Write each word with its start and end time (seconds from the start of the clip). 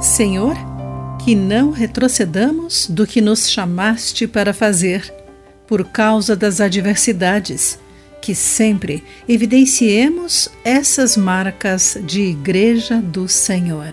Senhor, 0.00 0.54
que 1.24 1.34
não 1.34 1.72
retrocedamos 1.72 2.86
do 2.88 3.04
que 3.04 3.20
nos 3.20 3.50
chamaste 3.50 4.28
para 4.28 4.54
fazer, 4.54 5.12
por 5.66 5.84
causa 5.86 6.36
das 6.36 6.60
adversidades, 6.60 7.80
que 8.22 8.32
sempre 8.32 9.02
evidenciemos 9.28 10.48
essas 10.64 11.16
marcas 11.16 11.98
de 12.06 12.22
Igreja 12.22 13.02
do 13.02 13.28
Senhor. 13.28 13.90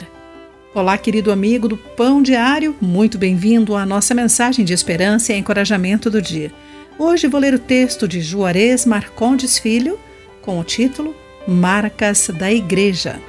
Olá, 0.76 0.96
querido 0.96 1.32
amigo 1.32 1.68
do 1.68 1.76
Pão 1.76 2.22
Diário, 2.22 2.76
muito 2.80 3.18
bem-vindo 3.18 3.76
à 3.76 3.84
nossa 3.84 4.14
mensagem 4.14 4.64
de 4.64 4.74
esperança 4.74 5.34
e 5.34 5.38
encorajamento 5.40 6.12
do 6.12 6.22
dia. 6.22 6.52
Hoje 7.00 7.28
vou 7.28 7.42
ler 7.42 7.56
o 7.56 7.60
texto 7.60 8.08
de 8.08 8.22
Juarez 8.22 8.86
Marcondes 8.86 9.58
Filho 9.58 10.00
com 10.40 10.60
o 10.60 10.64
título 10.64 11.16
Marcas 11.48 12.30
da 12.38 12.54
Igreja. 12.54 13.20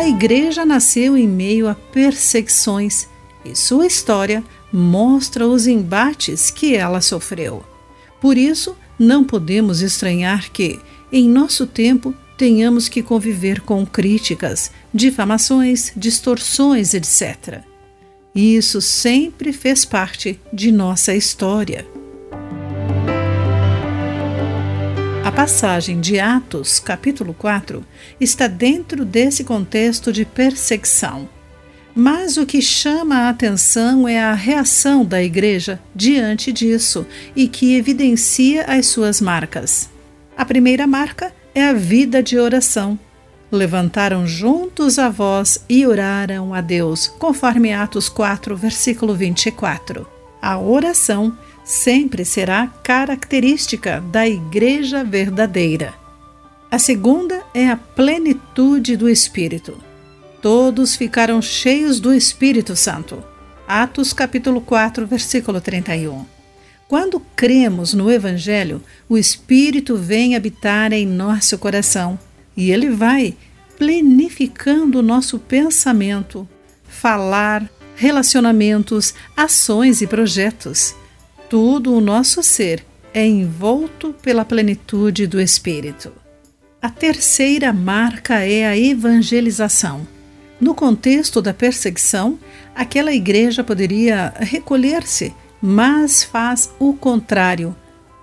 A 0.00 0.08
igreja 0.08 0.64
nasceu 0.64 1.14
em 1.14 1.28
meio 1.28 1.68
a 1.68 1.74
perseguições 1.74 3.06
e 3.44 3.54
sua 3.54 3.86
história 3.86 4.42
mostra 4.72 5.46
os 5.46 5.66
embates 5.66 6.50
que 6.50 6.74
ela 6.74 7.02
sofreu. 7.02 7.62
Por 8.18 8.38
isso, 8.38 8.74
não 8.98 9.22
podemos 9.22 9.82
estranhar 9.82 10.50
que, 10.50 10.80
em 11.12 11.28
nosso 11.28 11.66
tempo, 11.66 12.14
tenhamos 12.38 12.88
que 12.88 13.02
conviver 13.02 13.60
com 13.60 13.84
críticas, 13.84 14.72
difamações, 14.92 15.92
distorções, 15.94 16.94
etc. 16.94 17.60
Isso 18.34 18.80
sempre 18.80 19.52
fez 19.52 19.84
parte 19.84 20.40
de 20.50 20.72
nossa 20.72 21.14
história. 21.14 21.86
A 25.22 25.30
passagem 25.30 26.00
de 26.00 26.18
Atos, 26.18 26.80
capítulo 26.80 27.34
4, 27.34 27.84
está 28.18 28.46
dentro 28.46 29.04
desse 29.04 29.44
contexto 29.44 30.10
de 30.10 30.24
perseguição. 30.24 31.28
Mas 31.94 32.38
o 32.38 32.46
que 32.46 32.62
chama 32.62 33.16
a 33.16 33.28
atenção 33.28 34.08
é 34.08 34.18
a 34.18 34.32
reação 34.32 35.04
da 35.04 35.22
igreja 35.22 35.78
diante 35.94 36.50
disso 36.50 37.06
e 37.36 37.46
que 37.46 37.76
evidencia 37.76 38.64
as 38.64 38.86
suas 38.86 39.20
marcas. 39.20 39.90
A 40.34 40.44
primeira 40.44 40.86
marca 40.86 41.32
é 41.54 41.68
a 41.68 41.74
vida 41.74 42.22
de 42.22 42.38
oração. 42.38 42.98
Levantaram 43.52 44.26
juntos 44.26 44.98
a 44.98 45.10
voz 45.10 45.62
e 45.68 45.86
oraram 45.86 46.54
a 46.54 46.62
Deus, 46.62 47.08
conforme 47.08 47.74
Atos 47.74 48.08
4, 48.08 48.56
versículo 48.56 49.14
24. 49.14 50.19
A 50.40 50.58
oração 50.58 51.36
sempre 51.64 52.24
será 52.24 52.66
característica 52.82 54.00
da 54.00 54.28
Igreja 54.28 55.04
verdadeira. 55.04 55.94
A 56.70 56.78
segunda 56.78 57.42
é 57.52 57.68
a 57.68 57.76
plenitude 57.76 58.96
do 58.96 59.08
Espírito. 59.08 59.78
Todos 60.40 60.96
ficaram 60.96 61.42
cheios 61.42 62.00
do 62.00 62.14
Espírito 62.14 62.74
Santo. 62.74 63.22
Atos 63.68 64.12
capítulo 64.12 64.60
4, 64.60 65.06
versículo 65.06 65.60
31. 65.60 66.24
Quando 66.88 67.20
cremos 67.36 67.94
no 67.94 68.10
Evangelho, 68.10 68.82
o 69.08 69.16
Espírito 69.16 69.96
vem 69.96 70.34
habitar 70.34 70.92
em 70.92 71.06
nosso 71.06 71.56
coração 71.58 72.18
e 72.56 72.72
ele 72.72 72.90
vai 72.90 73.36
plenificando 73.78 74.98
o 74.98 75.02
nosso 75.02 75.38
pensamento, 75.38 76.48
falar, 76.88 77.70
relacionamentos, 77.96 79.14
ações 79.36 80.00
e 80.00 80.06
projetos. 80.06 80.94
Tudo 81.48 81.94
o 81.94 82.00
nosso 82.00 82.42
ser 82.42 82.84
é 83.12 83.26
envolto 83.26 84.14
pela 84.22 84.44
plenitude 84.44 85.26
do 85.26 85.40
Espírito. 85.40 86.12
A 86.80 86.88
terceira 86.88 87.72
marca 87.72 88.40
é 88.40 88.66
a 88.66 88.78
evangelização. 88.78 90.06
No 90.60 90.74
contexto 90.74 91.42
da 91.42 91.52
perseguição, 91.52 92.38
aquela 92.74 93.12
igreja 93.12 93.64
poderia 93.64 94.32
recolher-se, 94.38 95.34
mas 95.60 96.22
faz 96.22 96.70
o 96.78 96.94
contrário. 96.94 97.74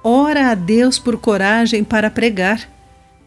Ora 0.04 0.52
a 0.52 0.56
Deus 0.56 0.98
por 0.98 1.18
coragem 1.18 1.84
para 1.84 2.10
pregar. 2.10 2.68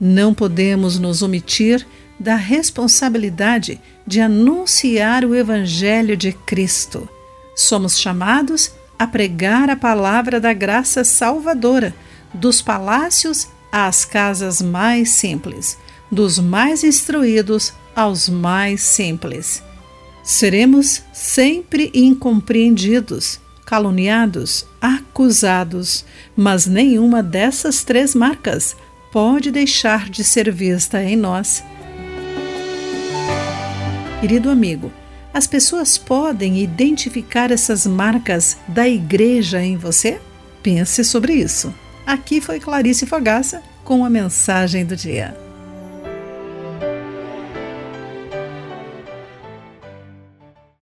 Não 0.00 0.32
podemos 0.32 0.98
nos 0.98 1.22
omitir 1.22 1.86
da 2.18 2.36
responsabilidade 2.36 3.80
de 4.10 4.20
anunciar 4.20 5.24
o 5.24 5.36
Evangelho 5.36 6.16
de 6.16 6.32
Cristo. 6.32 7.08
Somos 7.54 7.96
chamados 7.96 8.72
a 8.98 9.06
pregar 9.06 9.70
a 9.70 9.76
palavra 9.76 10.40
da 10.40 10.52
graça 10.52 11.04
salvadora, 11.04 11.94
dos 12.34 12.60
palácios 12.60 13.46
às 13.70 14.04
casas 14.04 14.60
mais 14.60 15.10
simples, 15.10 15.78
dos 16.10 16.40
mais 16.40 16.82
instruídos 16.82 17.72
aos 17.94 18.28
mais 18.28 18.82
simples. 18.82 19.62
Seremos 20.24 21.04
sempre 21.12 21.88
incompreendidos, 21.94 23.38
caluniados, 23.64 24.66
acusados, 24.80 26.04
mas 26.36 26.66
nenhuma 26.66 27.22
dessas 27.22 27.84
três 27.84 28.16
marcas 28.16 28.76
pode 29.12 29.52
deixar 29.52 30.10
de 30.10 30.24
ser 30.24 30.50
vista 30.50 31.00
em 31.00 31.14
nós. 31.14 31.62
Querido 34.20 34.50
amigo, 34.50 34.92
as 35.32 35.46
pessoas 35.46 35.96
podem 35.96 36.62
identificar 36.62 37.50
essas 37.50 37.86
marcas 37.86 38.58
da 38.68 38.86
igreja 38.86 39.62
em 39.62 39.78
você? 39.78 40.20
Pense 40.62 41.02
sobre 41.04 41.32
isso. 41.32 41.72
Aqui 42.06 42.38
foi 42.38 42.60
Clarice 42.60 43.06
Fogaça 43.06 43.62
com 43.82 44.04
a 44.04 44.10
mensagem 44.10 44.84
do 44.84 44.94
dia. 44.94 45.34